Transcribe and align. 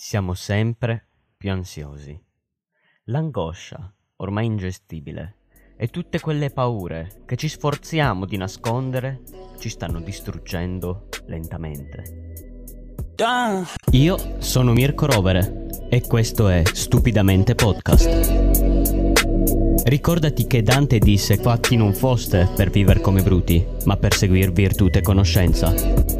Siamo 0.00 0.34
sempre 0.34 1.08
più 1.36 1.50
ansiosi. 1.50 2.16
L'angoscia, 3.06 3.92
ormai 4.18 4.46
ingestibile, 4.46 5.38
e 5.76 5.88
tutte 5.88 6.20
quelle 6.20 6.50
paure 6.50 7.22
che 7.26 7.34
ci 7.34 7.48
sforziamo 7.48 8.24
di 8.24 8.36
nascondere 8.36 9.22
ci 9.58 9.68
stanno 9.68 9.98
distruggendo 9.98 11.08
lentamente. 11.26 12.54
Io 13.90 14.40
sono 14.40 14.72
Mirko 14.72 15.06
Rovere 15.06 15.66
e 15.90 16.06
questo 16.06 16.46
è 16.48 16.62
Stupidamente 16.64 17.56
Podcast. 17.56 18.06
Ricordati 19.82 20.46
che 20.46 20.62
Dante 20.62 21.00
disse 21.00 21.38
fatti 21.38 21.74
non 21.74 21.92
foste 21.92 22.48
per 22.54 22.70
vivere 22.70 23.00
come 23.00 23.20
bruti, 23.20 23.66
ma 23.84 23.96
per 23.96 24.14
seguir 24.14 24.52
virtù 24.52 24.86
e 24.92 25.02
conoscenza. 25.02 26.17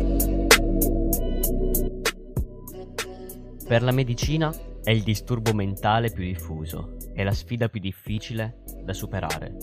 Per 3.68 3.82
la 3.82 3.92
medicina 3.92 4.50
è 4.82 4.90
il 4.90 5.02
disturbo 5.02 5.52
mentale 5.52 6.10
più 6.10 6.24
diffuso 6.24 6.96
e 7.12 7.22
la 7.22 7.32
sfida 7.32 7.68
più 7.68 7.80
difficile 7.80 8.62
da 8.82 8.94
superare. 8.94 9.54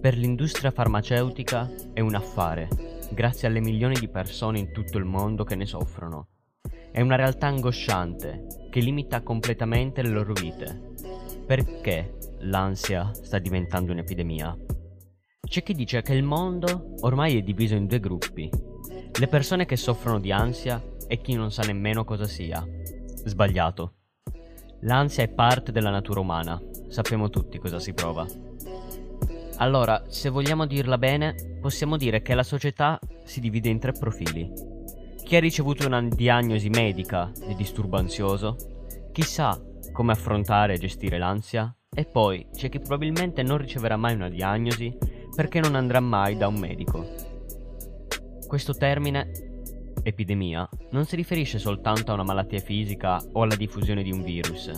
Per 0.00 0.16
l'industria 0.16 0.72
farmaceutica 0.72 1.70
è 1.92 2.00
un 2.00 2.16
affare, 2.16 2.68
grazie 3.12 3.46
alle 3.46 3.60
milioni 3.60 3.94
di 3.94 4.08
persone 4.08 4.58
in 4.58 4.72
tutto 4.72 4.98
il 4.98 5.04
mondo 5.04 5.44
che 5.44 5.54
ne 5.54 5.66
soffrono. 5.66 6.30
È 6.90 7.00
una 7.00 7.14
realtà 7.14 7.46
angosciante 7.46 8.68
che 8.70 8.80
limita 8.80 9.22
completamente 9.22 10.02
le 10.02 10.08
loro 10.08 10.32
vite. 10.32 10.94
Perché 11.46 12.18
l'ansia 12.40 13.12
sta 13.14 13.38
diventando 13.38 13.92
un'epidemia? 13.92 14.58
C'è 15.48 15.62
chi 15.62 15.74
dice 15.74 16.02
che 16.02 16.12
il 16.12 16.24
mondo 16.24 16.94
ormai 17.02 17.38
è 17.38 17.42
diviso 17.42 17.76
in 17.76 17.86
due 17.86 18.00
gruppi. 18.00 18.50
Le 19.16 19.28
persone 19.28 19.64
che 19.64 19.76
soffrono 19.76 20.18
di 20.18 20.32
ansia 20.32 20.82
e 21.06 21.20
chi 21.20 21.34
non 21.34 21.52
sa 21.52 21.62
nemmeno 21.62 22.04
cosa 22.04 22.26
sia. 22.26 22.66
Sbagliato. 23.24 23.94
L'ansia 24.82 25.24
è 25.24 25.28
parte 25.28 25.72
della 25.72 25.90
natura 25.90 26.20
umana, 26.20 26.60
sappiamo 26.88 27.30
tutti 27.30 27.58
cosa 27.58 27.78
si 27.78 27.92
prova. 27.92 28.26
Allora, 29.56 30.04
se 30.08 30.28
vogliamo 30.28 30.66
dirla 30.66 30.98
bene, 30.98 31.58
possiamo 31.60 31.96
dire 31.96 32.22
che 32.22 32.34
la 32.34 32.44
società 32.44 32.98
si 33.24 33.40
divide 33.40 33.68
in 33.68 33.80
tre 33.80 33.92
profili. 33.92 34.52
Chi 35.24 35.36
ha 35.36 35.40
ricevuto 35.40 35.86
una 35.86 36.00
diagnosi 36.00 36.68
medica 36.68 37.30
di 37.46 37.54
disturbo 37.56 37.96
ansioso, 37.96 38.56
chi 39.12 39.22
sa 39.22 39.60
come 39.92 40.12
affrontare 40.12 40.74
e 40.74 40.78
gestire 40.78 41.18
l'ansia, 41.18 41.74
e 41.92 42.04
poi 42.04 42.46
c'è 42.54 42.68
chi 42.68 42.78
probabilmente 42.78 43.42
non 43.42 43.58
riceverà 43.58 43.96
mai 43.96 44.14
una 44.14 44.28
diagnosi 44.28 44.96
perché 45.34 45.58
non 45.58 45.74
andrà 45.74 45.98
mai 45.98 46.36
da 46.36 46.46
un 46.46 46.56
medico. 46.56 47.04
Questo 48.46 48.74
termine 48.74 49.47
epidemia 50.08 50.68
non 50.90 51.04
si 51.04 51.16
riferisce 51.16 51.58
soltanto 51.58 52.10
a 52.10 52.14
una 52.14 52.24
malattia 52.24 52.60
fisica 52.60 53.22
o 53.32 53.42
alla 53.42 53.56
diffusione 53.56 54.02
di 54.02 54.10
un 54.10 54.22
virus. 54.22 54.70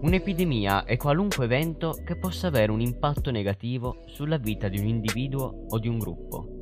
Un'epidemia 0.00 0.84
è 0.84 0.96
qualunque 0.96 1.44
evento 1.44 1.98
che 2.04 2.16
possa 2.16 2.46
avere 2.46 2.70
un 2.70 2.80
impatto 2.80 3.30
negativo 3.30 4.02
sulla 4.06 4.36
vita 4.36 4.68
di 4.68 4.78
un 4.78 4.86
individuo 4.86 5.66
o 5.68 5.78
di 5.78 5.88
un 5.88 5.98
gruppo. 5.98 6.58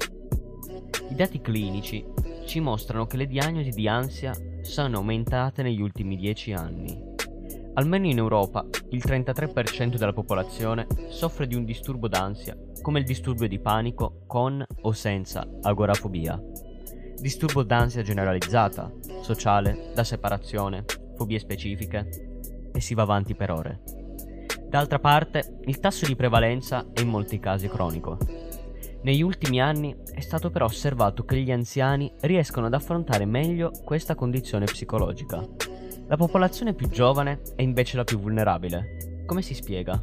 I 1.11 1.15
dati 1.15 1.41
clinici 1.41 2.05
ci 2.47 2.61
mostrano 2.61 3.07
che 3.07 3.17
le 3.17 3.27
diagnosi 3.27 3.71
di 3.71 3.87
ansia 3.89 4.33
sono 4.63 4.97
aumentate 4.97 5.63
negli 5.63 5.81
ultimi 5.81 6.17
10 6.17 6.53
anni. 6.53 7.15
Almeno 7.75 8.07
in 8.07 8.17
Europa 8.17 8.67
il 8.91 9.03
33% 9.05 9.97
della 9.97 10.15
popolazione 10.15 10.87
soffre 11.11 11.47
di 11.47 11.55
un 11.55 11.65
disturbo 11.65 12.09
d'ansia, 12.09 12.57
come 12.81 13.01
il 13.01 13.05
disturbo 13.05 13.47
di 13.47 13.59
panico 13.59 14.23
con 14.27 14.65
o 14.81 14.93
senza 14.93 15.47
agorafobia 15.61 16.41
disturbo 17.21 17.63
d'ansia 17.63 18.03
generalizzata, 18.03 18.93
sociale, 19.23 19.91
da 19.95 20.05
separazione, 20.05 20.85
fobie 21.17 21.39
specifiche 21.39 22.71
e 22.73 22.81
si 22.81 22.95
va 22.95 23.03
avanti 23.03 23.35
per 23.35 23.51
ore. 23.51 23.83
D'altra 24.69 24.99
parte, 24.99 25.59
il 25.65 25.79
tasso 25.79 26.07
di 26.07 26.17
prevalenza 26.17 26.87
è 26.93 27.01
in 27.01 27.09
molti 27.09 27.39
casi 27.39 27.69
cronico. 27.69 28.19
Negli 29.03 29.23
ultimi 29.23 29.61
anni 29.61 29.97
è 30.13 30.21
stato 30.21 30.51
però 30.51 30.67
osservato 30.67 31.25
che 31.25 31.41
gli 31.41 31.53
anziani 31.53 32.13
riescono 32.23 32.67
ad 32.67 32.75
affrontare 32.75 33.25
meglio 33.25 33.71
questa 33.85 34.15
condizione 34.15 34.65
psicologica. 34.65 35.47
La 36.09 36.17
popolazione 36.17 36.75
più 36.75 36.89
giovane 36.89 37.41
è 37.55 37.63
invece 37.63 37.97
la 37.97 38.05
più 38.05 38.19
vulnerabile. 38.19 39.23
Come 39.27 39.43
si 39.43 39.55
spiega? 39.55 40.03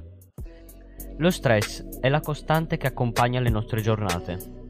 Lo 1.18 1.30
stress 1.30 2.00
è 2.00 2.10
la 2.10 2.22
costante 2.22 2.78
che 2.78 2.88
accompagna 2.88 3.40
le 3.40 3.50
nostre 3.50 3.82
giornate 3.82 4.63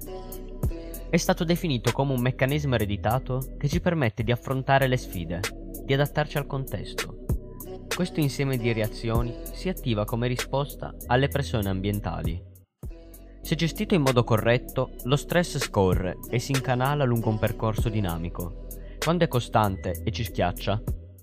è 1.14 1.18
stato 1.18 1.44
definito 1.44 1.92
come 1.92 2.12
un 2.12 2.22
meccanismo 2.22 2.74
ereditato 2.74 3.54
che 3.60 3.70
ci 3.70 3.80
permette 3.80 4.24
di 4.24 4.32
affrontare 4.32 4.88
le 4.88 4.98
sfide, 4.98 5.42
di 5.86 5.94
adattarci 5.94 6.40
al 6.40 6.48
contesto. 6.48 7.26
Questo 7.96 8.20
insieme 8.20 8.58
di 8.58 8.74
reazioni 8.74 9.32
si 9.52 9.70
attiva 9.70 10.06
come 10.06 10.26
risposta 10.26 10.92
alle 11.06 11.28
pressioni 11.28 11.68
ambientali. 11.68 12.44
Se 13.44 13.54
gestito 13.54 13.94
in 13.94 14.02
modo 14.02 14.24
corretto, 14.24 14.96
lo 15.04 15.16
stress 15.16 15.60
scorre 15.60 16.18
e 16.32 16.40
si 16.40 16.52
incanala 16.52 17.04
lungo 17.04 17.30
un 17.30 17.38
percorso 17.38 17.90
dinamico. 17.90 18.66
Quando 18.98 19.24
è 19.24 19.28
costante 19.28 20.02
e 20.04 20.10
ci 20.10 20.24
schiaccia, 20.24 20.82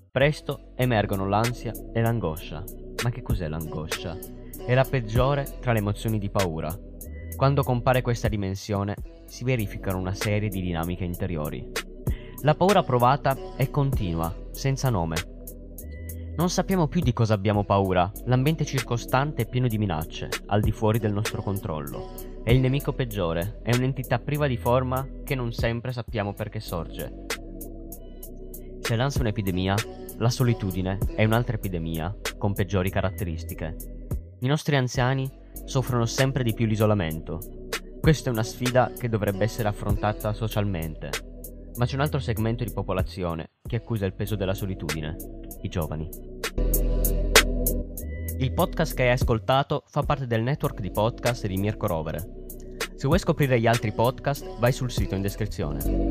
presto 0.09 0.71
emergono 0.77 1.27
l'ansia 1.27 1.73
e 1.91 1.99
l'angoscia. 1.99 2.63
Ma 3.03 3.09
che 3.09 3.21
cos'è 3.21 3.49
l'angoscia? 3.49 4.17
È 4.65 4.73
la 4.73 4.85
peggiore 4.85 5.57
tra 5.59 5.73
le 5.73 5.79
emozioni 5.79 6.17
di 6.17 6.29
paura. 6.29 6.73
Quando 7.41 7.63
compare 7.63 8.03
questa 8.03 8.27
dimensione, 8.27 8.95
si 9.25 9.43
verificano 9.43 9.97
una 9.97 10.13
serie 10.13 10.47
di 10.47 10.61
dinamiche 10.61 11.05
interiori. 11.05 11.71
La 12.43 12.53
paura 12.53 12.83
provata 12.83 13.35
è 13.55 13.67
continua, 13.71 14.31
senza 14.51 14.91
nome. 14.91 15.15
Non 16.35 16.51
sappiamo 16.51 16.87
più 16.87 17.01
di 17.01 17.13
cosa 17.13 17.33
abbiamo 17.33 17.63
paura, 17.63 18.11
l'ambiente 18.25 18.63
circostante 18.63 19.41
è 19.41 19.49
pieno 19.49 19.67
di 19.67 19.79
minacce, 19.79 20.29
al 20.45 20.61
di 20.61 20.71
fuori 20.71 20.99
del 20.99 21.13
nostro 21.13 21.41
controllo. 21.41 22.11
È 22.43 22.51
il 22.51 22.59
nemico 22.59 22.93
peggiore, 22.93 23.61
è 23.63 23.75
un'entità 23.75 24.19
priva 24.19 24.45
di 24.45 24.57
forma 24.57 25.07
che 25.23 25.33
non 25.33 25.51
sempre 25.51 25.91
sappiamo 25.93 26.35
perché 26.35 26.59
sorge. 26.59 27.25
Se 28.81 28.95
l'ansia 28.95 29.21
è 29.21 29.23
un'epidemia, 29.23 29.73
la 30.19 30.29
solitudine 30.29 30.99
è 31.15 31.23
un'altra 31.23 31.55
epidemia, 31.55 32.15
con 32.37 32.53
peggiori 32.53 32.91
caratteristiche. 32.91 33.75
I 34.41 34.47
nostri 34.47 34.75
anziani 34.75 35.39
soffrono 35.65 36.05
sempre 36.05 36.43
di 36.43 36.53
più 36.53 36.65
l'isolamento. 36.65 37.39
Questa 37.99 38.29
è 38.29 38.33
una 38.33 38.43
sfida 38.43 38.91
che 38.97 39.09
dovrebbe 39.09 39.43
essere 39.43 39.67
affrontata 39.67 40.33
socialmente, 40.33 41.09
ma 41.75 41.85
c'è 41.85 41.95
un 41.95 42.01
altro 42.01 42.19
segmento 42.19 42.63
di 42.63 42.71
popolazione 42.71 43.51
che 43.67 43.77
accusa 43.77 44.05
il 44.05 44.13
peso 44.13 44.35
della 44.35 44.53
solitudine, 44.53 45.15
i 45.61 45.69
giovani. 45.69 46.09
Il 48.39 48.53
podcast 48.53 48.95
che 48.95 49.03
hai 49.03 49.11
ascoltato 49.11 49.83
fa 49.87 50.01
parte 50.01 50.25
del 50.25 50.41
network 50.41 50.79
di 50.79 50.89
podcast 50.89 51.45
di 51.45 51.57
Mirko 51.57 51.87
Rovere. 51.87 52.39
Se 52.95 53.07
vuoi 53.07 53.19
scoprire 53.19 53.59
gli 53.59 53.67
altri 53.67 53.91
podcast, 53.91 54.57
vai 54.59 54.71
sul 54.71 54.91
sito 54.91 55.15
in 55.15 55.21
descrizione. 55.21 56.09